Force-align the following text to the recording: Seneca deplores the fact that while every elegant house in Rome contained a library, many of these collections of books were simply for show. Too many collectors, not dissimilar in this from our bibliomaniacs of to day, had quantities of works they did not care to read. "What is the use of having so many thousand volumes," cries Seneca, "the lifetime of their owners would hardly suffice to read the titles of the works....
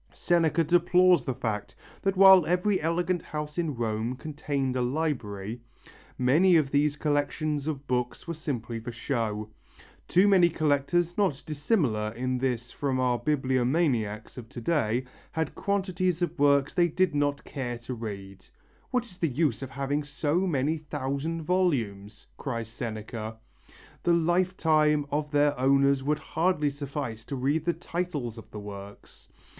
Seneca 0.15 0.63
deplores 0.63 1.23
the 1.25 1.33
fact 1.35 1.75
that 2.01 2.17
while 2.17 2.43
every 2.47 2.81
elegant 2.81 3.21
house 3.21 3.59
in 3.59 3.75
Rome 3.75 4.15
contained 4.15 4.75
a 4.75 4.81
library, 4.81 5.61
many 6.17 6.55
of 6.55 6.71
these 6.71 6.95
collections 6.97 7.67
of 7.67 7.85
books 7.85 8.27
were 8.27 8.33
simply 8.33 8.79
for 8.79 8.91
show. 8.91 9.47
Too 10.07 10.27
many 10.27 10.49
collectors, 10.49 11.19
not 11.19 11.43
dissimilar 11.45 12.13
in 12.15 12.39
this 12.39 12.71
from 12.71 12.99
our 12.99 13.19
bibliomaniacs 13.19 14.39
of 14.39 14.49
to 14.49 14.59
day, 14.59 15.05
had 15.33 15.53
quantities 15.53 16.23
of 16.23 16.39
works 16.39 16.73
they 16.73 16.87
did 16.87 17.13
not 17.13 17.43
care 17.43 17.77
to 17.77 17.93
read. 17.93 18.43
"What 18.89 19.05
is 19.05 19.19
the 19.19 19.27
use 19.29 19.61
of 19.61 19.69
having 19.69 20.03
so 20.03 20.47
many 20.47 20.79
thousand 20.79 21.43
volumes," 21.43 22.25
cries 22.37 22.69
Seneca, 22.69 23.37
"the 24.01 24.13
lifetime 24.13 25.05
of 25.11 25.29
their 25.29 25.55
owners 25.59 26.03
would 26.03 26.17
hardly 26.17 26.71
suffice 26.71 27.23
to 27.25 27.35
read 27.35 27.65
the 27.65 27.73
titles 27.73 28.39
of 28.39 28.49
the 28.49 28.59
works.... 28.59 29.27